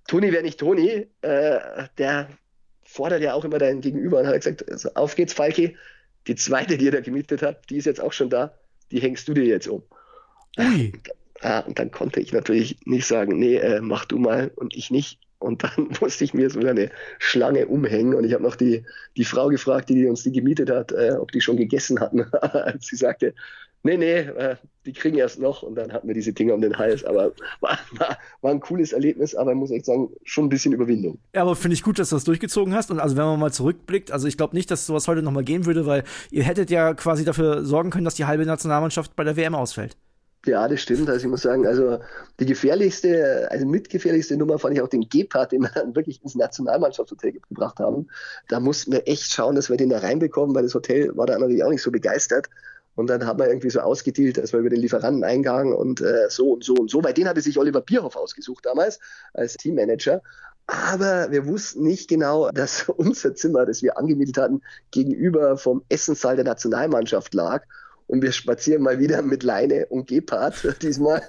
[0.07, 1.59] Toni wäre nicht Toni, äh,
[1.97, 2.27] der
[2.83, 5.75] fordert ja auch immer dein Gegenüber und hat gesagt, also auf geht's, Falki.
[6.27, 8.53] Die zweite, die er da gemietet hat, die ist jetzt auch schon da,
[8.91, 9.83] die hängst du dir jetzt um.
[10.57, 10.93] Ui.
[11.41, 14.91] Ja, und dann konnte ich natürlich nicht sagen, nee, äh, mach du mal und ich
[14.91, 15.19] nicht.
[15.43, 18.83] Und dann musste ich mir so eine Schlange umhängen und ich habe noch die,
[19.17, 22.25] die Frau gefragt, die, uns die gemietet hat, äh, ob die schon gegessen hatten.
[22.79, 23.33] Sie sagte,
[23.83, 26.77] nee, nee, äh, die kriegen erst noch und dann hatten wir diese Dinger um den
[26.77, 27.03] Hals.
[27.03, 30.71] Aber war, war, war ein cooles Erlebnis, aber ich muss echt sagen, schon ein bisschen
[30.71, 31.19] Überwindung.
[31.35, 32.89] Ja, aber finde ich gut, dass du das durchgezogen hast.
[32.89, 35.65] Und also wenn man mal zurückblickt, also ich glaube nicht, dass sowas heute nochmal gehen
[35.65, 39.35] würde, weil ihr hättet ja quasi dafür sorgen können, dass die halbe Nationalmannschaft bei der
[39.35, 39.97] WM ausfällt.
[40.45, 41.09] Ja, das stimmt.
[41.09, 41.99] Also ich muss sagen, also
[42.39, 46.35] die gefährlichste, also mitgefährlichste Nummer fand ich auch den Gepard, den wir dann wirklich ins
[46.35, 48.07] Nationalmannschaftshotel gebracht haben.
[48.49, 51.37] Da mussten wir echt schauen, dass wir den da reinbekommen, weil das Hotel war da
[51.37, 52.49] natürlich auch nicht so begeistert.
[52.95, 56.51] Und dann haben wir irgendwie so ausgedealt, dass wir über den Lieferanteneingang und äh, so
[56.51, 57.01] und so und so.
[57.01, 58.99] Bei denen hatte sich Oliver Bierhoff ausgesucht damals
[59.33, 60.21] als Teammanager.
[60.67, 66.35] Aber wir wussten nicht genau, dass unser Zimmer, das wir angemietet hatten, gegenüber vom Essenssaal
[66.35, 67.63] der Nationalmannschaft lag.
[68.07, 71.21] Und wir spazieren mal wieder mit Leine und Gepard diesmal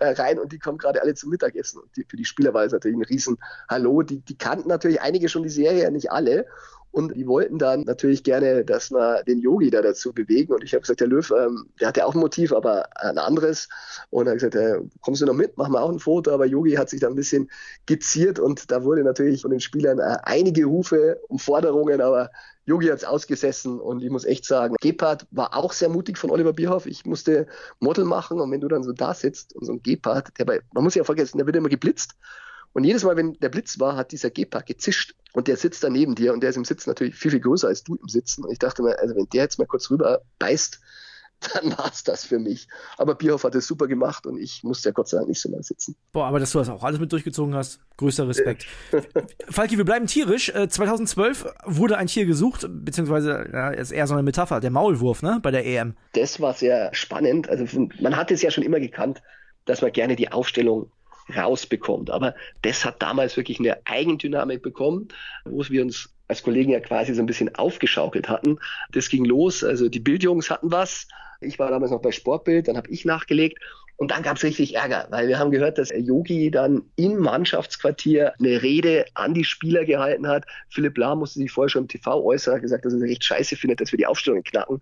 [0.00, 1.80] rein und die kommen gerade alle zum Mittagessen.
[1.80, 4.02] Und die, für die Spieler war es natürlich ein riesen Hallo.
[4.02, 6.46] Die, die kannten natürlich einige schon die Serie, nicht alle.
[6.92, 10.52] Und die wollten dann natürlich gerne, dass wir den Yogi da dazu bewegen.
[10.52, 13.70] Und ich habe gesagt, der Löw, ähm, der hatte auch ein Motiv, aber ein anderes.
[14.10, 16.30] Und er hat gesagt, äh, kommst du noch mit, machen wir auch ein Foto.
[16.32, 17.50] Aber Yogi hat sich da ein bisschen
[17.86, 22.30] geziert und da wurde natürlich von den Spielern äh, einige Rufe und Forderungen, aber
[22.64, 26.30] Yogi hat es ausgesessen und ich muss echt sagen, Gepard war auch sehr mutig von
[26.30, 26.86] Oliver Bierhoff.
[26.86, 27.46] Ich musste
[27.80, 30.60] Model machen und wenn du dann so da sitzt und so ein Gepard, der bei,
[30.72, 32.14] man muss ja vergessen, der wird immer geblitzt.
[32.72, 35.90] Und jedes Mal, wenn der Blitz war, hat dieser Gepard gezischt und der sitzt da
[35.90, 38.44] neben dir und der ist im Sitz natürlich viel, viel größer als du im Sitzen.
[38.44, 40.80] Und ich dachte mir, also wenn der jetzt mal kurz rüber beißt,
[41.54, 42.68] dann war es das für mich.
[42.96, 45.50] Aber Bierhoff hat es super gemacht und ich musste ja Gott sei Dank nicht so
[45.50, 45.96] lange sitzen.
[46.12, 48.66] Boah, aber dass du das auch alles mit durchgezogen hast, größter Respekt.
[49.48, 50.52] Falki, wir bleiben tierisch.
[50.52, 55.22] 2012 äh, wurde ein Tier gesucht, beziehungsweise ja, ist eher so eine Metapher, der Maulwurf,
[55.22, 55.96] ne, bei der EM.
[56.14, 57.48] Das war sehr spannend.
[57.48, 57.66] Also
[58.00, 59.22] man hat es ja schon immer gekannt,
[59.64, 60.90] dass man gerne die Aufstellung
[61.34, 62.10] rausbekommt.
[62.10, 65.08] Aber das hat damals wirklich eine Eigendynamik bekommen,
[65.44, 68.58] wo wir uns als Kollegen ja quasi so ein bisschen aufgeschaukelt hatten.
[68.90, 71.06] Das ging los, also die Bildjungs hatten was.
[71.44, 73.58] Ich war damals noch bei Sportbild, dann habe ich nachgelegt
[73.96, 78.34] und dann gab es richtig Ärger, weil wir haben gehört, dass Yogi dann im Mannschaftsquartier
[78.38, 80.44] eine Rede an die Spieler gehalten hat.
[80.70, 83.24] Philipp Lahm musste sich vorher schon im TV äußern, hat gesagt, dass er es echt
[83.24, 84.80] scheiße findet, dass wir die Aufstellung knacken.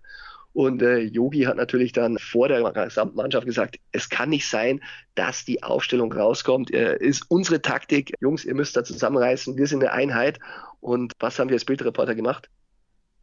[0.53, 4.81] Und äh, Yogi hat natürlich dann vor der gesamten Mannschaft gesagt, es kann nicht sein,
[5.15, 6.73] dass die Aufstellung rauskommt.
[6.73, 8.13] Äh, ist unsere Taktik.
[8.19, 9.55] Jungs, ihr müsst da zusammenreißen.
[9.55, 10.39] Wir sind eine Einheit.
[10.81, 12.49] Und was haben wir als Bildreporter gemacht?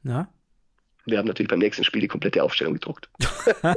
[0.05, 0.29] Ja.
[1.11, 3.09] Wir haben natürlich beim nächsten Spiel die komplette Aufstellung gedruckt.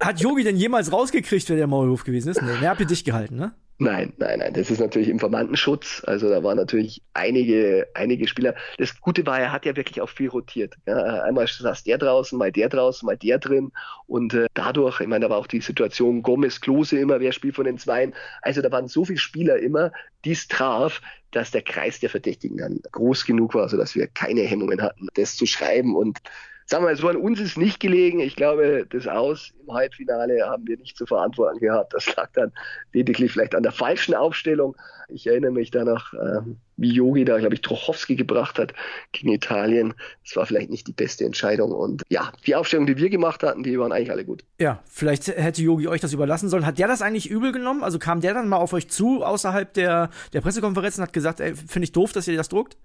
[0.00, 2.42] Hat Yogi denn jemals rausgekriegt, wer der Maulwurf gewesen ist?
[2.42, 3.52] Nee, habt ihr dich gehalten, ne?
[3.80, 4.54] Nein, nein, nein.
[4.54, 6.02] Das ist natürlich Informantenschutz.
[6.04, 8.56] Also da waren natürlich einige, einige Spieler.
[8.76, 10.74] Das Gute war, er hat ja wirklich auch viel rotiert.
[10.86, 13.70] Ja, einmal saß der draußen, mal der draußen, mal der drin.
[14.08, 17.54] Und äh, dadurch, ich meine, da war auch die Situation Gomez, Klose immer, wer spielt
[17.54, 18.14] von den Zweien.
[18.42, 19.92] Also da waren so viele Spieler immer,
[20.24, 24.40] die es traf, dass der Kreis der Verdächtigen dann groß genug war, sodass wir keine
[24.40, 25.94] Hemmungen hatten, das zu schreiben.
[25.94, 26.18] Und
[26.68, 28.20] sagen wir mal, so an uns ist nicht gelegen.
[28.20, 31.94] Ich glaube, das Aus im Halbfinale haben wir nicht zu verantworten gehabt.
[31.94, 32.52] Das lag dann
[32.92, 34.76] lediglich vielleicht an der falschen Aufstellung.
[35.08, 36.40] Ich erinnere mich da noch, äh,
[36.76, 38.74] wie Yogi da, glaube ich, Trochowski gebracht hat
[39.12, 39.94] gegen Italien.
[40.22, 41.72] Das war vielleicht nicht die beste Entscheidung.
[41.72, 44.44] Und ja, die Aufstellung, die wir gemacht hatten, die waren eigentlich alle gut.
[44.60, 46.66] Ja, vielleicht hätte Yogi euch das überlassen sollen.
[46.66, 47.82] Hat der das eigentlich übel genommen?
[47.82, 51.40] Also kam der dann mal auf euch zu außerhalb der, der Pressekonferenz und hat gesagt,
[51.40, 52.76] ey, finde ich doof, dass ihr das druckt?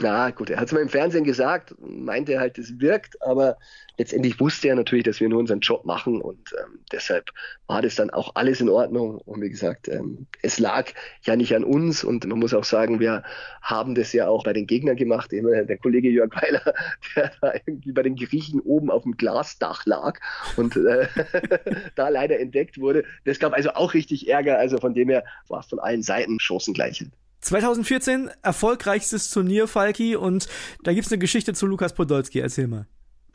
[0.00, 3.56] Na gut, er hat es mal im Fernsehen gesagt, meinte halt, es wirkt, aber
[3.96, 7.30] letztendlich wusste er natürlich, dass wir nur unseren Job machen und ähm, deshalb
[7.66, 9.18] war das dann auch alles in Ordnung.
[9.18, 13.00] Und wie gesagt, ähm, es lag ja nicht an uns und man muss auch sagen,
[13.00, 13.24] wir
[13.60, 15.32] haben das ja auch bei den Gegnern gemacht.
[15.32, 16.74] Der Kollege Jörg Weiler,
[17.16, 20.20] der da irgendwie bei den Griechen oben auf dem Glasdach lag
[20.56, 21.08] und äh,
[21.96, 23.04] da leider entdeckt wurde.
[23.24, 24.58] Das gab also auch richtig Ärger.
[24.58, 27.10] Also von dem her war es von allen Seiten Chancengleichheit.
[27.40, 30.48] 2014 erfolgreichstes Turnier, Falki, und
[30.82, 32.40] da gibt es eine Geschichte zu Lukas Podolski.
[32.40, 32.86] Erzähl mal.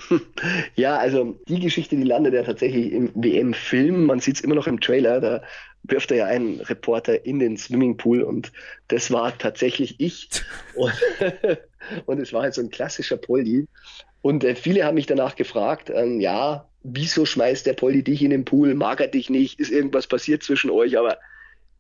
[0.76, 4.06] Ja, also die Geschichte, die landet ja tatsächlich im WM-Film.
[4.06, 5.22] Man sieht es immer noch im Trailer.
[5.22, 5.44] Da
[5.84, 8.52] wirft er ja einen Reporter in den Swimmingpool und
[8.88, 10.30] das war tatsächlich ich.
[10.76, 10.94] und,
[12.06, 13.68] und es war halt so ein klassischer Poldi.
[14.22, 18.32] Und äh, viele haben mich danach gefragt, ähm, ja, wieso schmeißt der Poldi dich in
[18.32, 18.74] den Pool?
[18.74, 19.60] Mag er dich nicht?
[19.60, 20.98] Ist irgendwas passiert zwischen euch?
[20.98, 21.18] Aber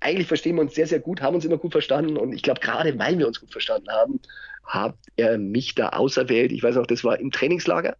[0.03, 2.59] eigentlich verstehen wir uns sehr, sehr gut, haben uns immer gut verstanden und ich glaube,
[2.59, 4.19] gerade weil wir uns gut verstanden haben,
[4.63, 6.51] hat er mich da auserwählt.
[6.51, 7.95] Ich weiß noch, das war im Trainingslager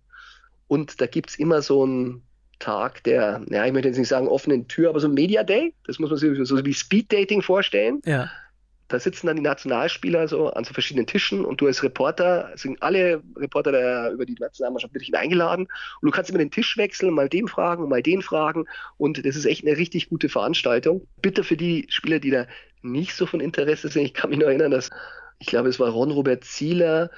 [0.68, 2.24] und da gibt es immer so einen
[2.60, 5.74] Tag der, ja, ich möchte jetzt nicht sagen offenen Tür, aber so ein Media Day,
[5.86, 8.02] das muss man sich so wie Speed Dating vorstellen.
[8.06, 8.30] Ja
[8.88, 12.82] da sitzen dann die Nationalspieler so an so verschiedenen Tischen und du als Reporter, sind
[12.84, 15.68] alle Reporter der, über die Nationalmannschaft wirklich eingeladen
[16.02, 18.66] und du kannst immer den Tisch wechseln, mal den fragen, mal den fragen
[18.98, 21.08] und das ist echt eine richtig gute Veranstaltung.
[21.22, 22.46] Bitte für die Spieler, die da
[22.82, 24.90] nicht so von Interesse sind, ich kann mich noch erinnern, dass
[25.40, 27.10] ich glaube, es war Ron-Robert Zieler,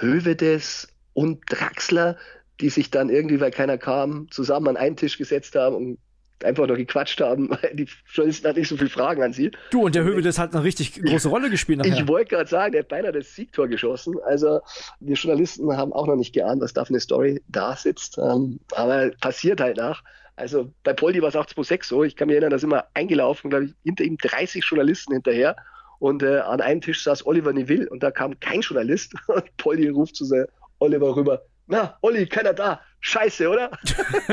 [0.00, 2.16] Hövedes und Draxler,
[2.60, 5.98] die sich dann irgendwie, weil keiner kam, zusammen an einen Tisch gesetzt haben und
[6.44, 9.50] einfach nur gequatscht haben, weil die Journalisten hatten nicht so viele Fragen an sie.
[9.70, 11.94] Du, und der Höwe, das hat eine richtig große Rolle gespielt nachher.
[11.94, 14.14] Ich wollte gerade sagen, der hat beinahe das Siegtor geschossen.
[14.24, 14.60] Also
[15.00, 18.18] wir Journalisten haben auch noch nicht geahnt, was da für eine Story da sitzt.
[18.18, 20.02] Ähm, aber passiert halt nach.
[20.36, 22.04] Also bei Poldi war es auch 2-6 so.
[22.04, 25.56] Ich kann mich erinnern, da sind wir eingelaufen, glaube ich, hinter ihm 30 Journalisten hinterher.
[26.00, 29.14] Und äh, an einem Tisch saß Oliver Neville und da kam kein Journalist.
[29.28, 30.46] Und Poldi ruft zu
[30.80, 32.80] Oliver rüber, na, Olli, keiner da.
[33.06, 33.70] Scheiße, oder?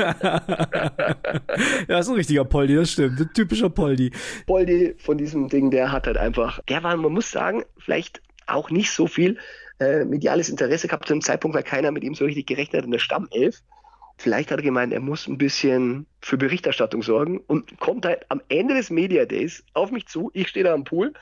[1.88, 3.20] ja, ist ein richtiger Poldi, das stimmt.
[3.20, 4.10] Ein typischer Poldi.
[4.46, 8.70] Poldi von diesem Ding, der hat halt einfach, der war, man muss sagen, vielleicht auch
[8.70, 9.36] nicht so viel
[9.78, 12.86] äh, mediales Interesse gehabt zu dem Zeitpunkt, weil keiner mit ihm so richtig gerechnet hat
[12.86, 13.60] in der Stammelf.
[14.16, 18.40] vielleicht hat er gemeint, er muss ein bisschen für Berichterstattung sorgen und kommt halt am
[18.48, 20.30] Ende des Media Days auf mich zu.
[20.32, 21.12] Ich stehe da am Pool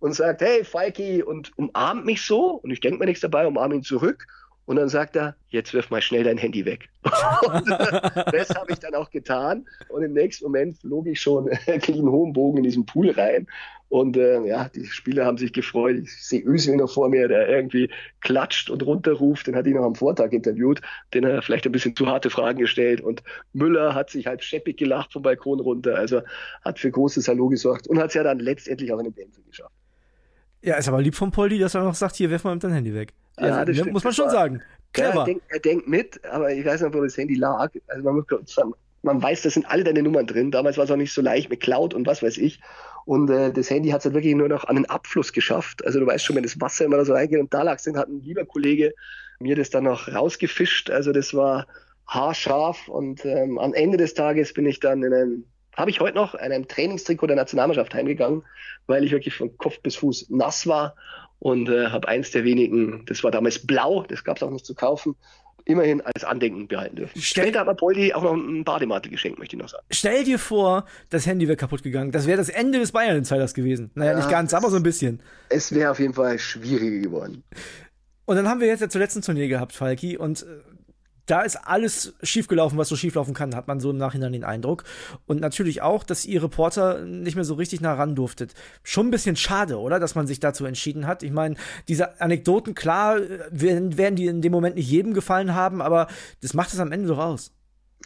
[0.00, 3.74] und sagt, hey Falki und umarmt mich so und ich denke mir nichts dabei, umarme
[3.74, 4.26] ihn zurück
[4.66, 6.88] und dann sagt er, jetzt wirf mal schnell dein Handy weg.
[7.46, 9.66] und, äh, das habe ich dann auch getan.
[9.88, 13.46] Und im nächsten Moment flog ich schon gegen hohen Bogen in diesen Pool rein.
[13.90, 15.98] Und äh, ja, die Spieler haben sich gefreut.
[16.02, 17.90] Ich sehe Özil noch vor mir, der irgendwie
[18.22, 19.46] klatscht und runterruft.
[19.46, 20.80] Den hatte ich noch am Vortag interviewt.
[21.12, 23.02] Den hat er vielleicht ein bisschen zu harte Fragen gestellt.
[23.02, 23.22] Und
[23.52, 25.96] Müller hat sich halb scheppig gelacht vom Balkon runter.
[25.96, 26.22] Also
[26.64, 29.44] hat für großes Hallo gesorgt und hat es ja dann letztendlich auch in den Bänken
[29.44, 29.83] geschafft.
[30.64, 32.72] Ja, ist aber lieb vom Poldi, dass er noch sagt, hier, werf mal mit dein
[32.72, 33.12] Handy weg.
[33.36, 34.62] Also, ja, das ne, muss man schon sagen.
[34.94, 35.12] Clever.
[35.12, 37.70] Ja, er, denkt, er, denkt, mit, aber ich weiß nicht, wo das Handy lag.
[37.88, 38.24] Also man, muss,
[39.02, 40.50] man weiß, da sind alle deine Nummern drin.
[40.50, 42.60] Damals war es auch nicht so leicht mit Cloud und was weiß ich.
[43.04, 45.84] Und äh, das Handy hat es halt wirklich nur noch an den Abfluss geschafft.
[45.84, 47.86] Also du weißt schon, wenn das Wasser immer da so reingeht und da lag es,
[47.94, 48.94] hat ein lieber Kollege
[49.40, 50.88] mir das dann noch rausgefischt.
[50.88, 51.66] Also das war
[52.06, 55.44] haarscharf und ähm, am Ende des Tages bin ich dann in einem
[55.76, 58.42] habe ich heute noch in einem Trainingstrikot der Nationalmannschaft heimgegangen,
[58.86, 60.94] weil ich wirklich von Kopf bis Fuß nass war
[61.38, 64.66] und äh, habe eins der wenigen, das war damals blau, das gab es auch nicht
[64.66, 65.14] zu kaufen,
[65.64, 67.20] immerhin als Andenken behalten dürfen.
[67.20, 69.84] Stell, hat mir Poldi auch noch einen Bademantel geschenkt, möchte ich noch sagen.
[69.90, 72.12] Stell dir vor, das Handy wäre kaputt gegangen.
[72.12, 73.90] Das wäre das Ende des Bayern-Insiders gewesen.
[73.94, 75.20] Naja, ja, nicht ganz, aber so ein bisschen.
[75.48, 77.42] Es wäre auf jeden Fall schwieriger geworden.
[78.26, 80.46] Und dann haben wir jetzt ja zuletzt ein Turnier gehabt, Falki, und äh,
[81.26, 84.84] da ist alles schiefgelaufen, was so schieflaufen kann, hat man so im Nachhinein den Eindruck.
[85.26, 88.54] Und natürlich auch, dass ihr Reporter nicht mehr so richtig nah ran durftet.
[88.82, 89.98] Schon ein bisschen schade, oder?
[90.00, 91.22] Dass man sich dazu entschieden hat.
[91.22, 91.56] Ich meine,
[91.88, 93.18] diese Anekdoten, klar,
[93.50, 96.08] werden, werden die in dem Moment nicht jedem gefallen haben, aber
[96.42, 97.52] das macht es am Ende doch aus.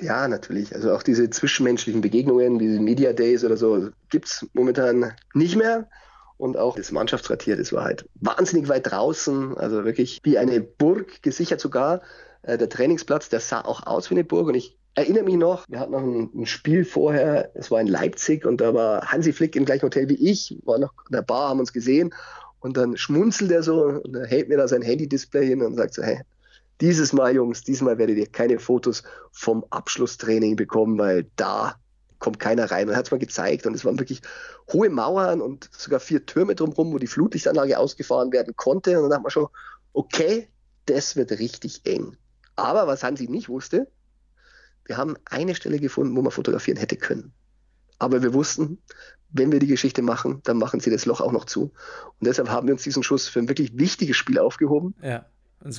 [0.01, 0.75] Ja, natürlich.
[0.75, 5.89] Also auch diese zwischenmenschlichen Begegnungen, diese Media Days oder so, gibt's momentan nicht mehr.
[6.37, 11.21] Und auch das Mannschaftsratier, das war halt wahnsinnig weit draußen, also wirklich wie eine Burg,
[11.23, 12.01] gesichert sogar.
[12.49, 15.69] Äh, der Trainingsplatz, der sah auch aus wie eine Burg und ich erinnere mich noch,
[15.69, 19.35] wir hatten noch ein, ein, Spiel vorher, es war in Leipzig und da war Hansi
[19.35, 22.15] Flick im gleichen Hotel wie ich, war noch in der Bar, haben uns gesehen
[22.61, 26.03] und dann schmunzelt er so und hält mir da sein Handy-Display hin und sagt so,
[26.03, 26.23] hey,
[26.81, 31.75] dieses Mal, Jungs, diesmal werdet ihr keine Fotos vom Abschlusstraining bekommen, weil da
[32.19, 32.89] kommt keiner rein.
[32.89, 34.23] Und hat es mal gezeigt und es waren wirklich
[34.73, 38.97] hohe Mauern und sogar vier Türme drumherum, wo die Flutlichtanlage ausgefahren werden konnte.
[38.97, 39.49] Und dann dachte man schon,
[39.93, 40.49] okay,
[40.87, 42.17] das wird richtig eng.
[42.59, 43.87] Aber was Hansi nicht wusste,
[44.85, 47.33] wir haben eine Stelle gefunden, wo man fotografieren hätte können.
[48.01, 48.79] Aber wir wussten,
[49.31, 51.73] wenn wir die Geschichte machen, dann machen sie das Loch auch noch zu.
[52.19, 54.95] Und deshalb haben wir uns diesen Schuss für ein wirklich wichtiges Spiel aufgehoben.
[55.03, 55.27] Ja.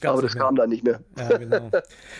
[0.05, 1.01] aber das kam dann nicht mehr.
[1.17, 1.69] Ja, genau.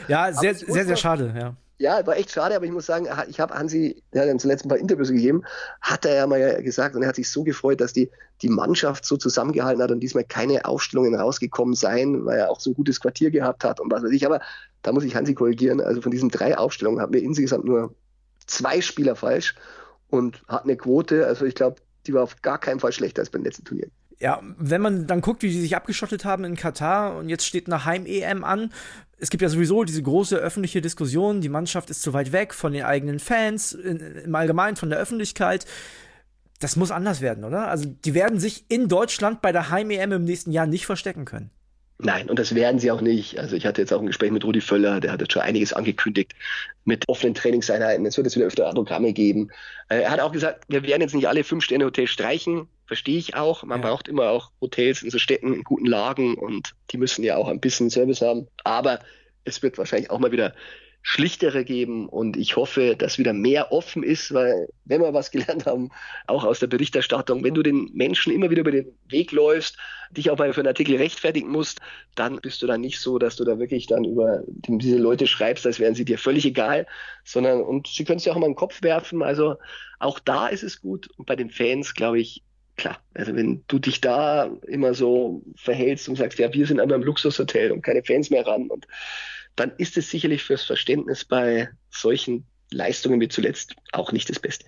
[0.10, 1.56] ja sehr, sehr, sehr schade, ja.
[1.81, 4.65] Ja, war echt schade, aber ich muss sagen, ich habe Hansi, der hat dann zuletzt
[4.65, 5.43] ein paar Interviews gegeben,
[5.79, 8.11] hat er ja mal gesagt und er hat sich so gefreut, dass die,
[8.41, 12.71] die Mannschaft so zusammengehalten hat und diesmal keine Aufstellungen rausgekommen seien, weil er auch so
[12.71, 14.25] ein gutes Quartier gehabt hat und was weiß ich.
[14.25, 14.41] Aber
[14.81, 15.79] da muss ich Hansi korrigieren.
[15.79, 17.95] Also von diesen drei Aufstellungen haben wir insgesamt nur
[18.45, 19.55] zwei Spieler falsch
[20.09, 21.27] und hat eine Quote.
[21.27, 23.87] Also ich glaube, die war auf gar keinen Fall schlechter als beim letzten Turnier
[24.19, 27.67] ja, wenn man dann guckt, wie die sich abgeschottet haben in Katar und jetzt steht
[27.67, 28.73] eine Heim-EM an,
[29.19, 32.73] es gibt ja sowieso diese große öffentliche Diskussion, die Mannschaft ist zu weit weg von
[32.73, 35.65] den eigenen Fans, im Allgemeinen von der Öffentlichkeit.
[36.60, 37.67] Das muss anders werden, oder?
[37.67, 41.51] Also die werden sich in Deutschland bei der Heim-EM im nächsten Jahr nicht verstecken können.
[42.01, 43.39] Nein, und das werden sie auch nicht.
[43.39, 45.73] Also ich hatte jetzt auch ein Gespräch mit Rudi Völler, der hat jetzt schon einiges
[45.73, 46.34] angekündigt
[46.86, 48.05] mit offenen Trainingseinheiten.
[48.05, 49.49] Es wird jetzt wieder öfter Autogramme geben.
[49.89, 52.69] Äh, er hat auch gesagt, wir werden jetzt nicht alle Fünf-Sterne-Hotels streichen.
[52.89, 53.62] Verstehe ich auch.
[53.62, 53.88] Man ja.
[53.88, 57.47] braucht immer auch Hotels in so Städten in guten Lagen und die müssen ja auch
[57.47, 58.47] ein bisschen Service haben.
[58.63, 58.97] Aber
[59.43, 60.56] es wird wahrscheinlich auch mal wieder
[61.04, 65.67] schlichtere geben und ich hoffe, dass wieder mehr offen ist, weil wenn wir was gelernt
[65.67, 65.91] haben,
[66.25, 69.78] auch aus der Berichterstattung, wenn du den Menschen immer wieder über den Weg läufst,
[70.10, 71.82] dich auch mal für einen Artikel rechtfertigen musst,
[72.15, 75.67] dann bist du dann nicht so, dass du da wirklich dann über diese Leute schreibst,
[75.67, 76.88] als wären sie dir völlig egal,
[77.23, 79.58] sondern und sie können es ja auch mal in den Kopf werfen, also
[79.99, 82.41] auch da ist es gut und bei den Fans, glaube ich,
[82.79, 86.95] klar, also wenn du dich da immer so verhältst und sagst, ja, wir sind aber
[86.95, 88.87] im Luxushotel und keine Fans mehr ran und
[89.55, 94.65] dann ist es sicherlich fürs Verständnis bei solchen Leistungen wie zuletzt auch nicht das Beste.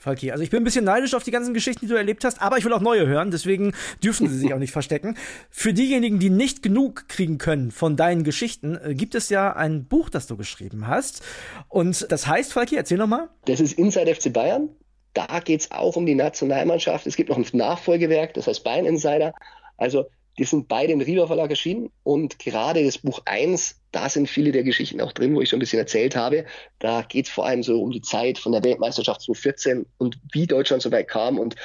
[0.00, 2.40] Falki, also ich bin ein bisschen neidisch auf die ganzen Geschichten, die du erlebt hast,
[2.40, 5.18] aber ich will auch neue hören, deswegen dürfen sie sich auch nicht verstecken.
[5.50, 9.84] Für diejenigen, die nicht genug kriegen können von deinen Geschichten, äh, gibt es ja ein
[9.84, 11.22] Buch, das du geschrieben hast.
[11.68, 13.28] Und das heißt, Falki, erzähl nochmal.
[13.44, 14.70] Das ist Inside FC Bayern.
[15.14, 17.06] Da geht es auch um die Nationalmannschaft.
[17.06, 19.32] Es gibt noch ein Nachfolgewerk, das heißt Bayern Insider.
[19.76, 20.06] Also
[20.38, 24.52] die sind beide im Rieder Verlag erschienen und gerade das Buch 1, da sind viele
[24.52, 26.46] der Geschichten auch drin, wo ich so ein bisschen erzählt habe.
[26.78, 30.46] Da geht es vor allem so um die Zeit von der Weltmeisterschaft 2014 und wie
[30.46, 31.38] Deutschland so weit kam.
[31.38, 31.56] Und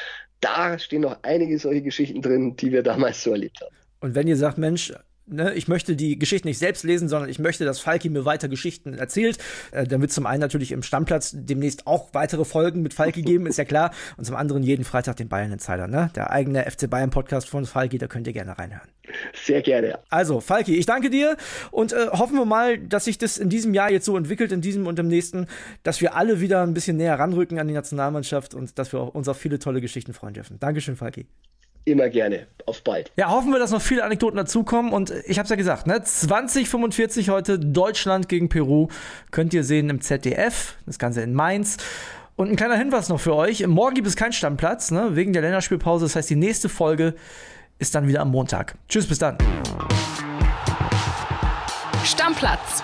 [0.41, 3.75] da stehen noch einige solche Geschichten drin, die wir damals so erlebt haben.
[4.01, 4.93] Und wenn ihr sagt, Mensch,
[5.28, 8.48] ne, ich möchte die Geschichte nicht selbst lesen, sondern ich möchte, dass Falki mir weiter
[8.48, 9.38] Geschichten erzählt.
[9.72, 13.48] Äh, dann wird zum einen natürlich im Stammplatz demnächst auch weitere Folgen mit Falki geben,
[13.48, 13.92] ist ja klar.
[14.18, 16.12] Und zum anderen jeden Freitag den Bayern Insider, ne?
[16.16, 18.90] Der eigene FC Bayern Podcast von Falki, da könnt ihr gerne reinhören.
[19.34, 20.00] Sehr gerne.
[20.10, 21.38] Also, Falki, ich danke dir
[21.72, 24.62] und äh, hoffen wir mal, dass sich das in diesem Jahr jetzt so entwickelt, in
[24.62, 25.48] diesem und im nächsten,
[25.84, 29.28] dass wir alle wieder ein bisschen näher ranrücken an die Nationalmannschaft und dass wir uns
[29.28, 30.60] auf viele tolle Geschichten freuen dürfen.
[30.60, 31.28] Dankeschön, Falki.
[31.86, 32.48] Immer gerne.
[32.65, 33.12] Auf bald.
[33.15, 34.91] Ja, hoffen wir, dass noch viele Anekdoten dazukommen.
[34.91, 36.02] Und ich habe es ja gesagt, ne?
[36.04, 38.88] 2045 heute Deutschland gegen Peru.
[39.30, 40.76] Könnt ihr sehen im ZDF.
[40.88, 41.78] Das Ganze in Mainz.
[42.36, 43.65] Und ein kleiner Hinweis noch für euch.
[43.65, 45.15] Morgen gibt es keinen Stammplatz, ne?
[45.15, 46.06] wegen der Länderspielpause.
[46.06, 47.13] Das heißt, die nächste Folge
[47.78, 48.76] ist dann wieder am Montag.
[48.89, 49.38] Tschüss, bis dann.
[52.04, 52.84] Stammplatz.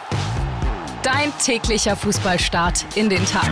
[1.03, 3.49] Dein täglicher Fußballstart in den Tag.